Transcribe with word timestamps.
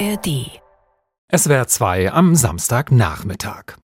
ARD. 0.00 0.60
SWR 1.34 1.68
2 1.68 2.12
am 2.12 2.34
Samstagnachmittag. 2.34 3.76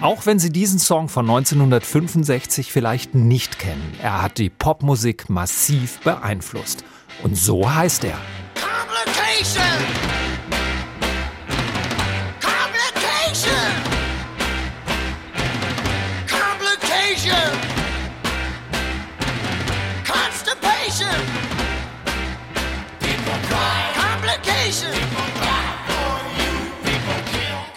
Auch 0.00 0.26
wenn 0.26 0.40
Sie 0.40 0.50
diesen 0.50 0.80
Song 0.80 1.08
von 1.08 1.30
1965 1.30 2.72
vielleicht 2.72 3.14
nicht 3.14 3.58
kennen, 3.60 3.96
er 4.02 4.22
hat 4.22 4.38
die 4.38 4.50
Popmusik 4.50 5.30
massiv 5.30 6.00
beeinflusst. 6.00 6.84
Und 7.22 7.36
so 7.36 7.72
heißt 7.72 8.04
er. 8.04 8.18
Complication! 8.54 9.62
Complication! 12.40 13.91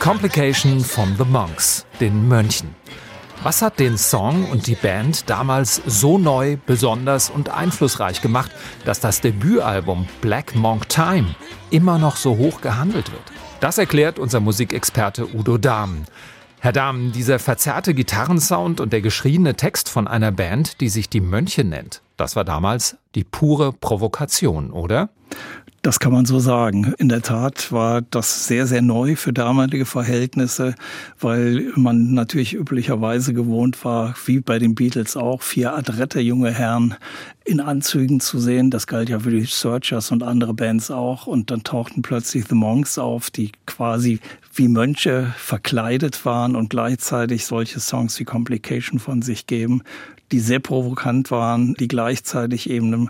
Complication 0.06 0.82
von 0.82 1.16
The 1.18 1.26
Monks, 1.26 1.84
den 2.00 2.28
Mönchen. 2.28 2.76
Was 3.42 3.64
hat 3.64 3.80
den 3.80 3.98
Song 3.98 4.48
und 4.52 4.68
die 4.68 4.76
Band 4.76 5.28
damals 5.32 5.82
so 5.88 6.20
neu, 6.20 6.58
besonders 6.64 7.32
und 7.32 7.50
einflussreich 7.50 8.22
gemacht, 8.22 8.52
dass 8.86 9.00
das 9.00 9.22
Debütalbum 9.22 10.08
Black 10.22 10.54
Monk 10.54 10.90
Time 10.90 11.34
immer 11.72 11.98
noch 11.98 12.18
so 12.18 12.38
hoch 12.38 12.62
gehandelt 12.62 13.12
wird? 13.12 13.24
Das 13.62 13.80
erklärt 13.80 14.20
unser 14.20 14.42
Musikexperte 14.42 15.28
Udo 15.34 15.58
Dahmen. 15.58 16.06
Herr 16.60 16.72
Dahmen, 16.72 17.12
dieser 17.12 17.40
verzerrte 17.40 17.96
Gitarrensound 17.96 18.80
und 18.82 18.94
der 18.94 19.02
geschriene 19.02 19.56
Text 19.56 19.90
von 19.90 20.08
einer 20.08 20.32
Band, 20.32 20.82
die 20.82 20.90
sich 20.90 21.10
die 21.10 21.20
Mönche 21.20 21.64
nennt, 21.64 22.04
das 22.16 22.36
war 22.36 22.44
damals 22.46 22.98
die 23.16 23.24
pure 23.24 23.74
Provokation, 23.74 24.72
oder? 24.72 25.10
Das 25.86 26.00
kann 26.00 26.12
man 26.12 26.26
so 26.26 26.40
sagen. 26.40 26.96
In 26.98 27.10
der 27.10 27.22
Tat 27.22 27.72
war 27.72 28.02
das 28.02 28.48
sehr, 28.48 28.66
sehr 28.66 28.82
neu 28.82 29.16
für 29.16 29.32
damalige 29.32 29.86
Verhältnisse, 29.86 30.74
weil 31.20 31.72
man 31.76 32.16
natürlich 32.16 32.56
üblicherweise 32.56 33.36
gewohnt 33.36 33.86
war, 33.86 34.16
wie 34.26 34.40
bei 34.40 34.58
den 34.58 34.74
Beatles 34.74 35.16
auch, 35.16 35.44
vier 35.44 35.76
adrette 35.76 36.20
junge 36.22 36.52
Herren 36.52 36.96
in 37.44 37.60
Anzügen 37.60 38.20
zu 38.20 38.40
sehen. 38.40 38.72
Das 38.72 38.88
galt 38.88 39.10
ja 39.10 39.20
für 39.20 39.30
die 39.30 39.46
Searchers 39.46 40.12
und 40.12 40.24
andere 40.24 40.56
Bands 40.56 40.90
auch. 40.90 41.28
Und 41.28 41.52
dann 41.52 41.62
tauchten 41.62 42.02
plötzlich 42.02 42.46
The 42.50 42.56
Monks 42.56 42.98
auf, 42.98 43.30
die 43.30 43.52
quasi 43.68 44.22
wie 44.56 44.68
Mönche 44.68 45.34
verkleidet 45.38 46.26
waren 46.26 46.56
und 46.56 46.70
gleichzeitig 46.70 47.46
solche 47.46 47.80
Songs 47.80 48.20
wie 48.20 48.26
Complication 48.26 49.00
von 49.00 49.22
sich 49.22 49.48
geben 49.48 49.84
die 50.32 50.40
sehr 50.40 50.60
provokant 50.60 51.32
waren, 51.32 51.76
die 51.76 51.88
gleichzeitig 51.88 52.70
eben 52.70 52.88
einem 52.88 53.10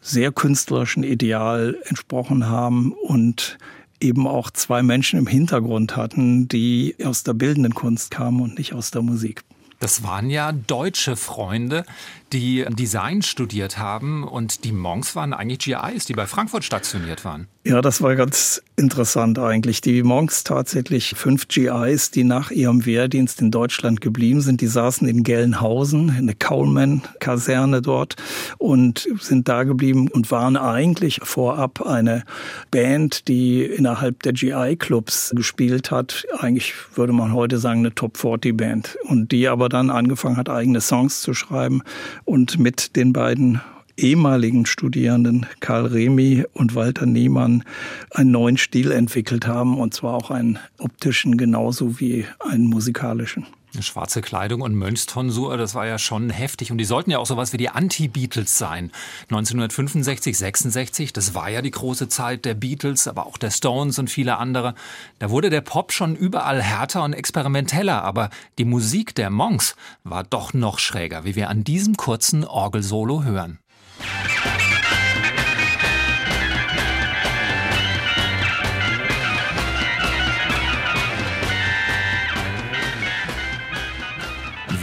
sehr 0.00 0.32
künstlerischen 0.32 1.04
Ideal 1.04 1.78
entsprochen 1.84 2.46
haben 2.46 2.92
und 2.92 3.58
eben 4.00 4.26
auch 4.26 4.50
zwei 4.50 4.82
Menschen 4.82 5.18
im 5.18 5.26
Hintergrund 5.26 5.96
hatten, 5.96 6.48
die 6.48 6.96
aus 7.02 7.22
der 7.22 7.34
bildenden 7.34 7.74
Kunst 7.74 8.10
kamen 8.10 8.40
und 8.40 8.58
nicht 8.58 8.74
aus 8.74 8.90
der 8.90 9.02
Musik. 9.02 9.42
Das 9.78 10.02
waren 10.02 10.30
ja 10.30 10.52
deutsche 10.52 11.16
Freunde, 11.16 11.84
die 12.32 12.64
Design 12.68 13.22
studiert 13.22 13.78
haben 13.78 14.24
und 14.24 14.64
die 14.64 14.72
Monks 14.72 15.14
waren 15.14 15.32
eigentlich 15.32 15.60
GIs, 15.60 16.06
die 16.06 16.14
bei 16.14 16.26
Frankfurt 16.26 16.64
stationiert 16.64 17.24
waren. 17.24 17.46
Ja, 17.64 17.82
das 17.82 18.00
war 18.00 18.14
ganz 18.14 18.62
interessant 18.76 19.40
eigentlich. 19.40 19.80
Die 19.80 20.04
Monks 20.04 20.44
tatsächlich 20.44 21.14
fünf 21.16 21.48
GIs, 21.48 22.12
die 22.12 22.22
nach 22.22 22.52
ihrem 22.52 22.86
Wehrdienst 22.86 23.40
in 23.40 23.50
Deutschland 23.50 24.00
geblieben 24.00 24.40
sind, 24.40 24.60
die 24.60 24.68
saßen 24.68 25.08
in 25.08 25.24
Gelnhausen, 25.24 26.16
in 26.16 26.26
der 26.26 26.36
Coleman-Kaserne 26.36 27.82
dort 27.82 28.14
und 28.58 29.08
sind 29.20 29.48
da 29.48 29.64
geblieben 29.64 30.08
und 30.08 30.30
waren 30.30 30.56
eigentlich 30.56 31.20
vorab 31.24 31.84
eine 31.84 32.22
Band, 32.70 33.26
die 33.26 33.64
innerhalb 33.64 34.22
der 34.22 34.32
GI-Clubs 34.32 35.32
gespielt 35.34 35.90
hat. 35.90 36.24
Eigentlich 36.38 36.72
würde 36.94 37.12
man 37.12 37.32
heute 37.32 37.58
sagen 37.58 37.80
eine 37.80 37.94
Top-40-Band 37.94 38.96
und 39.08 39.32
die 39.32 39.48
aber 39.48 39.68
dann 39.68 39.90
angefangen 39.90 40.36
hat, 40.36 40.48
eigene 40.48 40.80
Songs 40.80 41.20
zu 41.20 41.34
schreiben 41.34 41.82
und 42.26 42.58
mit 42.58 42.96
den 42.96 43.14
beiden 43.14 43.62
ehemaligen 43.96 44.66
Studierenden 44.66 45.46
Karl 45.60 45.86
Remy 45.86 46.44
und 46.52 46.74
Walter 46.74 47.06
Niemann 47.06 47.64
einen 48.10 48.32
neuen 48.32 48.58
Stil 48.58 48.90
entwickelt 48.90 49.46
haben, 49.46 49.78
und 49.78 49.94
zwar 49.94 50.14
auch 50.14 50.30
einen 50.30 50.58
optischen 50.76 51.38
genauso 51.38 51.98
wie 51.98 52.26
einen 52.40 52.66
musikalischen. 52.66 53.46
Schwarze 53.82 54.22
Kleidung 54.22 54.60
und 54.60 54.74
Mönchstonsur, 54.74 55.56
das 55.56 55.74
war 55.74 55.86
ja 55.86 55.98
schon 55.98 56.30
heftig. 56.30 56.70
Und 56.70 56.78
die 56.78 56.84
sollten 56.84 57.10
ja 57.10 57.18
auch 57.18 57.26
sowas 57.26 57.52
wie 57.52 57.56
die 57.56 57.68
Anti-Beatles 57.68 58.58
sein. 58.58 58.92
1965, 59.30 60.36
66, 60.36 61.12
das 61.12 61.34
war 61.34 61.48
ja 61.48 61.62
die 61.62 61.70
große 61.70 62.08
Zeit 62.08 62.44
der 62.44 62.54
Beatles, 62.54 63.08
aber 63.08 63.26
auch 63.26 63.38
der 63.38 63.50
Stones 63.50 63.98
und 63.98 64.10
viele 64.10 64.38
andere. 64.38 64.74
Da 65.18 65.30
wurde 65.30 65.50
der 65.50 65.60
Pop 65.60 65.92
schon 65.92 66.16
überall 66.16 66.62
härter 66.62 67.04
und 67.04 67.12
experimenteller, 67.12 68.02
aber 68.02 68.30
die 68.58 68.64
Musik 68.64 69.14
der 69.14 69.30
Monks 69.30 69.76
war 70.04 70.24
doch 70.24 70.54
noch 70.54 70.78
schräger, 70.78 71.24
wie 71.24 71.36
wir 71.36 71.50
an 71.50 71.64
diesem 71.64 71.96
kurzen 71.96 72.44
Orgelsolo 72.44 73.24
hören. 73.24 73.58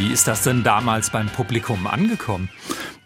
Wie 0.04 0.12
ist 0.12 0.28
das 0.28 0.44
denn 0.44 0.64
damals 0.64 1.12
beim 1.12 1.28
Publikum 1.28 1.88
angekommen? 1.88 2.50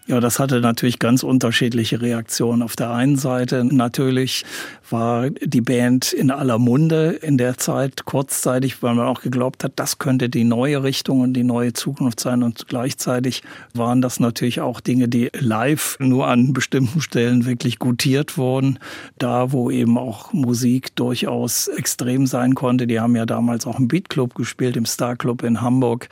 Ja, 0.08 0.20
das 0.20 0.40
hatte 0.40 0.62
natürlich 0.62 1.00
ganz 1.00 1.22
unterschiedliche 1.22 2.02
Reaktionen. 2.02 2.64
Auf 2.64 2.76
der 2.76 2.92
einen 2.92 3.18
Seite 3.18 3.64
natürlich 3.66 4.46
war 4.90 5.30
die 5.30 5.60
Band 5.60 6.14
in 6.14 6.32
aller 6.32 6.58
Munde 6.58 7.12
in 7.12 7.38
der 7.38 7.58
Zeit, 7.58 8.06
kurzzeitig, 8.06 8.82
weil 8.82 8.96
man 8.96 9.06
auch 9.06 9.22
geglaubt 9.22 9.66
hat, 9.66 9.74
das 9.76 10.00
könnte 10.00 10.30
die 10.30 10.46
neue 10.46 10.82
Richtung 10.82 11.20
und 11.20 11.34
die 11.34 11.44
neue 11.44 11.74
Zukunft 11.74 12.22
sein. 12.22 12.42
Und 12.42 12.68
gleichzeitig 12.70 13.44
waren 13.74 14.02
das 14.02 14.20
natürlich 14.20 14.62
auch 14.62 14.80
Dinge, 14.80 15.10
die 15.10 15.30
live 15.38 15.98
nur 16.00 16.28
an 16.28 16.54
bestimmten 16.54 17.02
Stellen 17.02 17.46
wirklich 17.46 17.78
gutiert 17.78 18.38
wurden. 18.38 18.80
Da, 19.20 19.52
wo 19.52 19.70
eben 19.70 19.98
auch 19.98 20.32
Musik 20.32 20.96
durchaus 20.96 21.68
extrem 21.68 22.26
sein 22.26 22.56
konnte. 22.56 22.88
Die 22.88 23.02
haben 23.02 23.16
ja 23.18 23.26
damals 23.26 23.68
auch 23.68 23.78
im 23.78 23.90
Beatclub 23.90 24.36
gespielt, 24.36 24.78
im 24.78 24.86
Star 24.86 25.18
Club 25.18 25.44
in 25.44 25.60
Hamburg. 25.60 26.08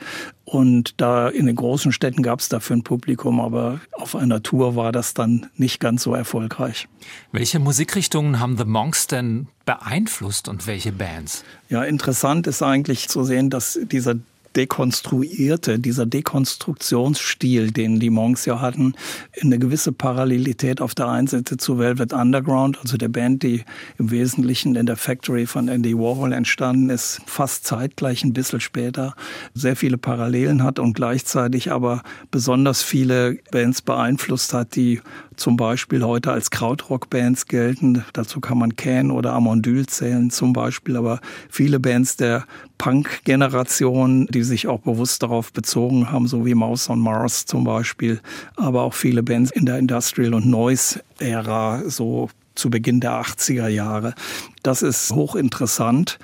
Und 0.46 1.00
da 1.00 1.28
in 1.28 1.46
den 1.46 1.56
großen 1.56 1.90
Städten 1.90 2.22
gab 2.22 2.38
es 2.38 2.48
dafür 2.48 2.76
ein 2.76 2.84
Publikum, 2.84 3.40
aber 3.40 3.80
auf 3.90 4.14
einer 4.14 4.44
Tour 4.44 4.76
war 4.76 4.92
das 4.92 5.12
dann 5.12 5.50
nicht 5.56 5.80
ganz 5.80 6.04
so 6.04 6.14
erfolgreich. 6.14 6.86
Welche 7.32 7.58
Musikrichtungen 7.58 8.38
haben 8.38 8.56
The 8.56 8.64
Monks 8.64 9.08
denn 9.08 9.48
beeinflusst 9.64 10.48
und 10.48 10.68
welche 10.68 10.92
Bands? 10.92 11.44
Ja, 11.68 11.82
interessant 11.82 12.46
ist 12.46 12.62
eigentlich 12.62 13.08
zu 13.08 13.24
sehen, 13.24 13.50
dass 13.50 13.76
dieser 13.90 14.14
dekonstruierte, 14.56 15.78
dieser 15.78 16.06
Dekonstruktionsstil, 16.06 17.70
den 17.70 18.00
die 18.00 18.10
Monks 18.10 18.46
ja 18.46 18.60
hatten, 18.60 18.94
eine 19.40 19.58
gewisse 19.58 19.92
Parallelität 19.92 20.80
auf 20.80 20.94
der 20.94 21.08
einen 21.08 21.26
Seite 21.26 21.56
zu 21.56 21.78
Velvet 21.78 22.12
Underground, 22.12 22.78
also 22.80 22.96
der 22.96 23.08
Band, 23.08 23.42
die 23.42 23.64
im 23.98 24.10
Wesentlichen 24.10 24.74
in 24.74 24.86
der 24.86 24.96
Factory 24.96 25.46
von 25.46 25.68
Andy 25.68 25.96
Warhol 25.96 26.32
entstanden 26.32 26.90
ist, 26.90 27.20
fast 27.26 27.64
zeitgleich, 27.66 28.24
ein 28.24 28.32
bisschen 28.32 28.60
später, 28.60 29.14
sehr 29.54 29.76
viele 29.76 29.98
Parallelen 29.98 30.62
hat 30.62 30.78
und 30.78 30.94
gleichzeitig 30.94 31.70
aber 31.70 32.02
besonders 32.30 32.82
viele 32.82 33.38
Bands 33.50 33.82
beeinflusst 33.82 34.54
hat, 34.54 34.74
die 34.76 35.00
zum 35.36 35.56
Beispiel 35.56 36.04
heute 36.04 36.32
als 36.32 36.50
Krautrock-Bands 36.50 37.46
gelten. 37.46 38.04
Dazu 38.12 38.40
kann 38.40 38.58
man 38.58 38.76
Can 38.76 39.10
oder 39.10 39.32
Amondyl 39.32 39.86
zählen 39.86 40.30
zum 40.30 40.52
Beispiel, 40.52 40.96
aber 40.96 41.20
viele 41.48 41.80
Bands 41.80 42.16
der 42.16 42.44
Punk-Generation, 42.78 44.26
die 44.26 44.42
sich 44.42 44.66
auch 44.66 44.80
bewusst 44.80 45.22
darauf 45.22 45.52
bezogen 45.52 46.10
haben, 46.10 46.26
so 46.26 46.44
wie 46.44 46.54
Mouse 46.54 46.90
on 46.90 47.00
Mars 47.00 47.46
zum 47.46 47.64
Beispiel, 47.64 48.20
aber 48.56 48.82
auch 48.82 48.94
viele 48.94 49.22
Bands 49.22 49.50
in 49.50 49.66
der 49.66 49.78
Industrial- 49.78 50.34
und 50.34 50.46
Noise-Ära, 50.46 51.82
so 51.86 52.28
zu 52.54 52.70
Beginn 52.70 53.00
der 53.00 53.20
80er 53.20 53.68
Jahre. 53.68 54.14
Das 54.62 54.82
ist 54.82 55.12
hochinteressant. 55.12 56.18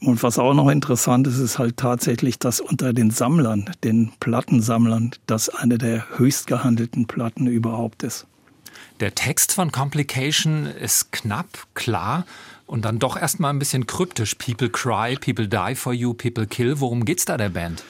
Und 0.00 0.22
was 0.22 0.38
auch 0.38 0.54
noch 0.54 0.68
interessant 0.68 1.26
ist, 1.26 1.38
ist 1.38 1.58
halt 1.58 1.78
tatsächlich, 1.78 2.38
dass 2.38 2.60
unter 2.60 2.92
den 2.92 3.10
Sammlern, 3.10 3.70
den 3.82 4.12
Plattensammlern, 4.20 5.12
das 5.26 5.48
eine 5.48 5.78
der 5.78 6.18
höchst 6.18 6.46
gehandelten 6.46 7.06
Platten 7.06 7.46
überhaupt 7.46 8.02
ist. 8.02 8.26
Der 9.00 9.14
Text 9.14 9.52
von 9.52 9.72
Complication 9.72 10.66
ist 10.66 11.12
knapp, 11.12 11.66
klar 11.74 12.24
und 12.66 12.84
dann 12.84 12.98
doch 12.98 13.16
erstmal 13.16 13.52
ein 13.52 13.58
bisschen 13.58 13.86
kryptisch. 13.86 14.34
People 14.34 14.68
cry, 14.68 15.16
people 15.16 15.48
die 15.48 15.74
for 15.74 15.92
you, 15.92 16.14
people 16.14 16.46
kill. 16.46 16.80
Worum 16.80 17.04
geht's 17.04 17.24
da 17.24 17.36
der 17.36 17.50
Band? 17.50 17.84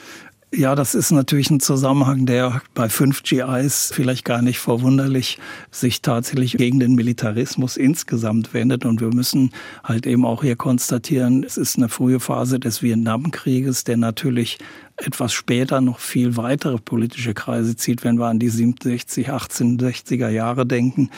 Ja, 0.53 0.75
das 0.75 0.95
ist 0.95 1.11
natürlich 1.11 1.49
ein 1.49 1.59
Zusammenhang, 1.59 2.25
der 2.25 2.61
bei 2.73 2.87
5 2.87 3.23
GIs 3.23 3.91
vielleicht 3.93 4.23
gar 4.23 4.41
nicht 4.41 4.59
verwunderlich 4.59 5.39
sich 5.71 6.01
tatsächlich 6.01 6.53
gegen 6.53 6.79
den 6.79 6.95
Militarismus 6.95 7.75
insgesamt 7.75 8.53
wendet. 8.53 8.85
Und 8.85 9.01
wir 9.01 9.13
müssen 9.13 9.51
halt 9.83 10.07
eben 10.07 10.25
auch 10.25 10.43
hier 10.43 10.55
konstatieren, 10.55 11.43
es 11.43 11.57
ist 11.57 11.75
eine 11.75 11.89
frühe 11.89 12.21
Phase 12.21 12.61
des 12.61 12.81
Vietnamkrieges, 12.81 13.83
der 13.83 13.97
natürlich 13.97 14.57
etwas 14.95 15.33
später 15.33 15.81
noch 15.81 15.99
viel 15.99 16.37
weitere 16.37 16.77
politische 16.77 17.33
Kreise 17.33 17.75
zieht, 17.75 18.05
wenn 18.05 18.17
wir 18.17 18.27
an 18.27 18.39
die 18.39 18.49
67, 18.49 19.29
1860er 19.29 20.29
Jahre 20.29 20.65
denken 20.65 21.09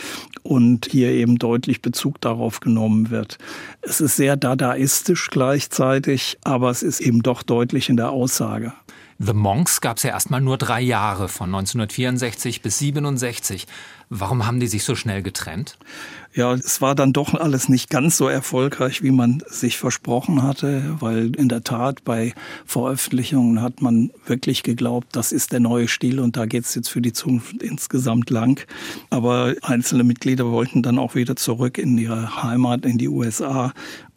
und 0.41 0.87
hier 0.87 1.11
eben 1.11 1.37
deutlich 1.37 1.83
Bezug 1.83 2.19
darauf 2.19 2.61
genommen 2.61 3.11
wird. 3.11 3.37
Es 3.81 4.01
ist 4.01 4.15
sehr 4.15 4.37
dadaistisch 4.37 5.29
gleichzeitig, 5.29 6.39
aber 6.43 6.71
es 6.71 6.81
ist 6.81 6.99
eben 6.99 7.21
doch 7.21 7.43
deutlich 7.43 7.89
in 7.89 7.95
der 7.95 8.09
Aussage. 8.09 8.73
The 9.21 9.33
Monks 9.33 9.81
gab 9.81 9.97
es 9.97 10.03
ja 10.03 10.11
erstmal 10.11 10.39
nur 10.39 10.57
drei 10.57 10.79
Jahre, 10.79 11.27
von 11.27 11.47
1964 11.53 12.61
bis 12.61 12.79
67. 12.79 13.67
Warum 14.07 14.47
haben 14.47 14.61
die 14.61 14.67
sich 14.67 14.85
so 14.85 14.95
schnell 14.95 15.21
getrennt? 15.21 15.77
Ja, 16.33 16.53
es 16.53 16.79
war 16.79 16.95
dann 16.95 17.11
doch 17.11 17.33
alles 17.33 17.67
nicht 17.67 17.89
ganz 17.89 18.15
so 18.15 18.29
erfolgreich, 18.29 19.03
wie 19.03 19.11
man 19.11 19.43
sich 19.45 19.77
versprochen 19.77 20.41
hatte, 20.41 20.95
weil 21.01 21.35
in 21.35 21.49
der 21.49 21.65
Tat 21.65 22.05
bei 22.05 22.33
Veröffentlichungen 22.65 23.61
hat 23.61 23.81
man 23.81 24.11
wirklich 24.25 24.63
geglaubt, 24.63 25.09
das 25.11 25.33
ist 25.33 25.51
der 25.51 25.59
neue 25.59 25.89
Stil 25.89 26.21
und 26.21 26.37
da 26.37 26.45
geht's 26.45 26.73
jetzt 26.73 26.87
für 26.87 27.01
die 27.01 27.11
Zukunft 27.11 27.61
insgesamt 27.61 28.29
lang. 28.29 28.65
Aber 29.09 29.53
einzelne 29.63 30.05
Mitglieder 30.05 30.49
wollten 30.49 30.81
dann 30.81 30.97
auch 30.97 31.15
wieder 31.15 31.35
zurück 31.35 31.77
in 31.77 31.97
ihre 31.97 32.41
Heimat, 32.41 32.85
in 32.85 32.97
die 32.97 33.09
USA. 33.09 33.73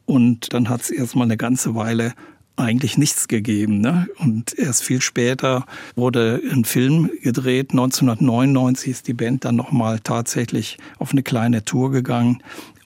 Und 0.06 0.52
dann 0.52 0.68
hat 0.68 0.82
es 0.82 0.90
erstmal 0.90 1.26
eine 1.26 1.36
ganze 1.36 1.74
Weile 1.74 2.14
eigentlich 2.56 2.98
nichts 2.98 3.28
gegeben. 3.28 3.80
Ne? 3.80 4.08
Und 4.18 4.56
erst 4.58 4.84
viel 4.84 5.00
später 5.00 5.66
wurde 5.96 6.40
ein 6.50 6.64
Film 6.64 7.10
gedreht. 7.22 7.70
1999 7.70 8.90
ist 8.90 9.08
die 9.08 9.14
Band 9.14 9.44
dann 9.44 9.56
nochmal 9.56 10.00
tatsächlich 10.00 10.78
auf 10.98 11.12
eine 11.12 11.22
kleine 11.22 11.64
Tour 11.64 11.90
gegangen. 11.90 12.42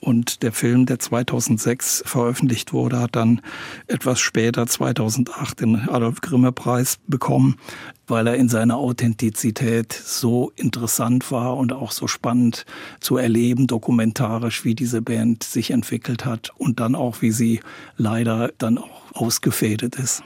Und 0.07 0.41
der 0.41 0.53
Film, 0.53 0.85
der 0.85 0.99
2006 0.99 2.01
veröffentlicht 2.05 2.71
wurde, 2.71 3.01
hat 3.01 3.17
dann 3.17 3.41
etwas 3.87 4.21
später, 4.21 4.65
2008, 4.65 5.59
den 5.59 5.89
Adolf 5.89 6.21
Grimme 6.21 6.53
Preis 6.53 6.97
bekommen, 7.07 7.57
weil 8.07 8.25
er 8.27 8.35
in 8.35 8.47
seiner 8.47 8.77
Authentizität 8.77 9.91
so 9.91 10.53
interessant 10.55 11.29
war 11.29 11.57
und 11.57 11.73
auch 11.73 11.91
so 11.91 12.07
spannend 12.07 12.65
zu 13.01 13.17
erleben, 13.17 13.67
dokumentarisch, 13.67 14.63
wie 14.63 14.75
diese 14.75 15.01
Band 15.01 15.43
sich 15.43 15.71
entwickelt 15.71 16.23
hat 16.23 16.51
und 16.55 16.79
dann 16.79 16.95
auch, 16.95 17.21
wie 17.21 17.31
sie 17.31 17.59
leider 17.97 18.53
dann 18.59 18.77
auch 18.77 19.11
ausgefädet 19.13 19.97
ist. 19.97 20.23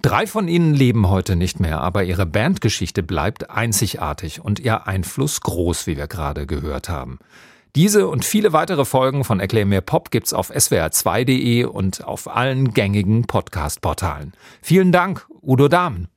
Drei 0.00 0.26
von 0.26 0.48
ihnen 0.48 0.72
leben 0.72 1.10
heute 1.10 1.36
nicht 1.36 1.60
mehr, 1.60 1.82
aber 1.82 2.04
ihre 2.04 2.24
Bandgeschichte 2.24 3.02
bleibt 3.02 3.50
einzigartig 3.50 4.40
und 4.42 4.60
ihr 4.60 4.86
Einfluss 4.86 5.42
groß, 5.42 5.86
wie 5.86 5.98
wir 5.98 6.06
gerade 6.06 6.46
gehört 6.46 6.88
haben. 6.88 7.18
Diese 7.76 8.08
und 8.08 8.24
viele 8.24 8.52
weitere 8.52 8.84
Folgen 8.84 9.22
von 9.22 9.38
Erklär 9.38 9.64
mir 9.64 9.80
Pop 9.80 10.10
gibt's 10.10 10.32
auf 10.32 10.50
swr2.de 10.50 11.64
und 11.64 12.04
auf 12.04 12.28
allen 12.28 12.74
gängigen 12.74 13.26
Podcast-Portalen. 13.26 14.32
Vielen 14.60 14.90
Dank, 14.90 15.28
Udo 15.40 15.68
Dahmen. 15.68 16.08